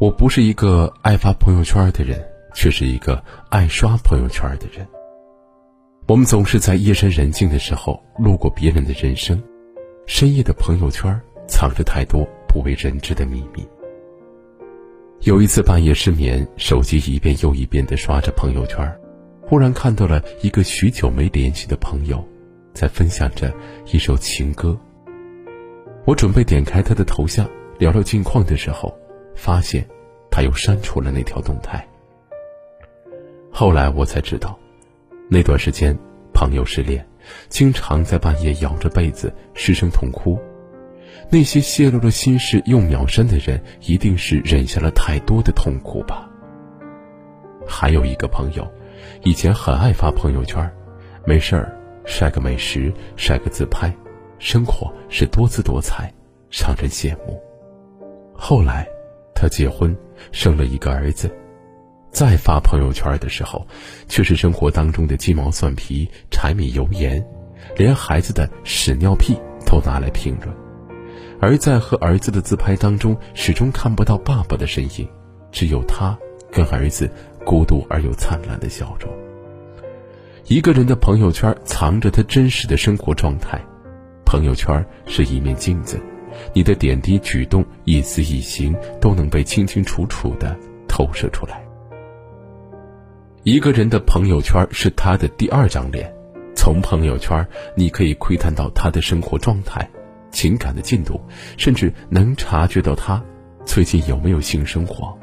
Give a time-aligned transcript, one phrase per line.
[0.00, 4.86] 我不是一个爱发朋友圈的人，却是一个爱刷朋友圈的人。
[6.06, 9.42] 我们总是在夜深人静的时候路过别人的人生，
[10.06, 13.66] 深夜的朋友圈藏着太多不为人知的秘密。
[15.22, 18.96] 有一次半夜失眠，手机一遍又一遍的刷着朋友圈，
[19.42, 22.24] 忽然看到了一个许久没联系的朋友，
[22.72, 23.52] 在分享着
[23.90, 24.78] 一首情歌。
[26.04, 28.96] 我准备点开他的头像聊聊近况的时候。
[29.38, 29.86] 发现，
[30.32, 31.86] 他又删除了那条动态。
[33.52, 34.58] 后来我才知道，
[35.30, 35.96] 那段时间
[36.34, 37.06] 朋友失恋，
[37.48, 40.36] 经常在半夜咬着被子失声痛哭。
[41.30, 46.28] 那些泄露了心事又秒删的人，一定是忍下了太多的痛苦吧。
[47.66, 48.66] 还有一个朋友，
[49.22, 50.68] 以前很爱发朋友圈，
[51.24, 53.94] 没事儿晒个美食，晒个自拍，
[54.40, 56.12] 生活是多姿多彩，
[56.50, 57.40] 让人羡慕。
[58.34, 58.86] 后来。
[59.40, 59.96] 他结婚，
[60.32, 61.30] 生了一个儿子，
[62.10, 63.64] 再发朋友圈的时候，
[64.08, 67.24] 却是生活当中的鸡毛蒜皮、柴米油盐，
[67.76, 70.52] 连孩子的屎尿屁都拿来评论。
[71.40, 75.08] 而在和儿子的自拍当中，始终看不到爸爸的身影，
[75.52, 76.18] 只有他
[76.50, 77.08] 跟儿子
[77.46, 79.08] 孤独而又灿烂的笑容。
[80.46, 83.64] 一个人的朋友圈藏着他真实的生活状态，
[84.24, 86.00] 朋友圈是一面镜子。
[86.52, 90.56] 你的点滴举动、一丝一行都能被清清楚楚的
[90.88, 91.62] 投射出来。
[93.44, 96.12] 一个人的朋友圈是他的第二张脸，
[96.54, 99.88] 从朋友圈你可以窥探到他的生活状态、
[100.30, 101.20] 情感的进度，
[101.56, 103.22] 甚至能察觉到他
[103.64, 105.16] 最近有没有性生活。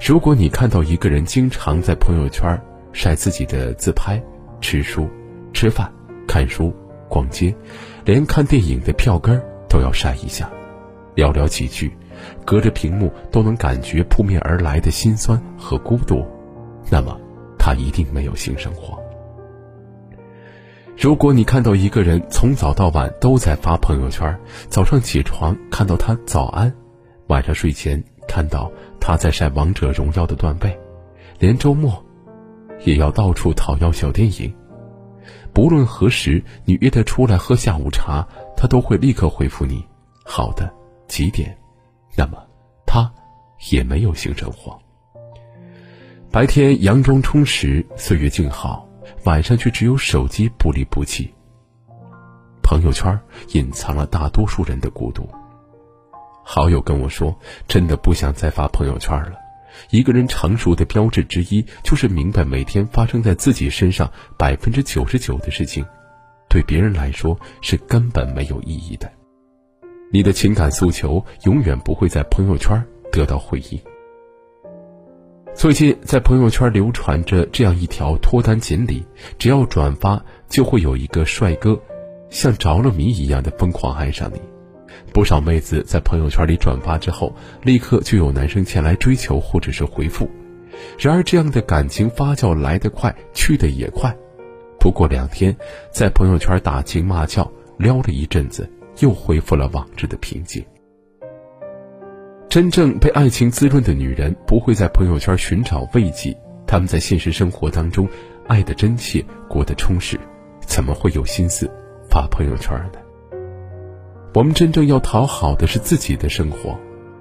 [0.00, 2.58] 如果你看到一个人经常在朋友圈
[2.92, 4.22] 晒自己的自拍、
[4.60, 5.08] 吃书、
[5.52, 5.92] 吃饭、
[6.26, 6.74] 看书、
[7.08, 7.54] 逛街，
[8.04, 9.51] 连看电影的票根儿。
[9.72, 10.50] 都要晒一下，
[11.16, 11.90] 寥寥几句，
[12.44, 16.22] 隔着屏幕都能感觉扑面而来的心酸和孤独，
[16.90, 17.18] 那么
[17.58, 19.00] 他一定没有性生活。
[20.98, 24.38] 如果你看到一个人从早到晚都在发朋友圈，
[24.68, 26.70] 早上起床看到他早安，
[27.28, 28.70] 晚上睡前看到
[29.00, 30.78] 他在晒王者荣耀的段位，
[31.38, 32.04] 连周末
[32.84, 34.54] 也要到处讨要小电影，
[35.52, 38.26] 不论何时你约他出来喝下午茶。
[38.54, 39.84] 他都会立刻回复你，
[40.24, 40.72] 好的，
[41.08, 41.58] 几点？
[42.14, 42.40] 那么，
[42.86, 43.12] 他
[43.70, 44.78] 也没有性生活。
[46.30, 48.88] 白天佯装充实，岁月静好，
[49.24, 51.34] 晚上却只有手机不离不弃。
[52.62, 53.18] 朋友圈
[53.48, 55.28] 隐藏了大多数人的孤独。
[56.44, 59.41] 好友跟我说，真的不想再发朋友圈了。
[59.90, 65.84] 一个人成熟的标志之一，就是明白每天发生在自己身上百分之九十九的事情。
[66.48, 69.10] 对别人来说是根本没有意义的，
[70.12, 73.80] 你的情感诉求永远不会在朋友圈得到回应。
[75.54, 79.02] 最近在朋友圈流传着这样一条脱单锦鲤，
[79.38, 81.78] 只要转发就会有一个帅哥，
[82.30, 84.40] 像着了迷一样的疯狂爱上你。
[85.12, 90.28] 不少妹子在朋友圈里转发之后，立刻就有男生前来追求或者是回复。
[90.98, 94.14] 然而这样的感情发酵来得快，去得也快。
[94.80, 95.54] 不过两天，
[95.92, 98.68] 在朋友圈打情骂俏撩了一阵子，
[99.00, 100.64] 又恢复了往日的平静。
[102.48, 106.36] 真正被爱情滋润的女人，不会在朋友圈寻找慰藉，
[106.66, 108.08] 她们在现实生活当中
[108.48, 110.18] 爱的真切，过得充实，
[110.60, 111.70] 怎么会有心思
[112.10, 113.01] 发朋友圈呢？
[114.34, 116.74] 我们真正要讨好的是自己的生活，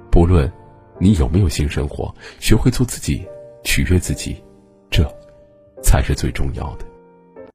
[0.09, 0.49] 不论
[0.97, 3.27] 你有没有性生活，学会做自己，
[3.65, 4.41] 取悦自己，
[4.89, 5.03] 这
[5.83, 6.85] 才是最重要的。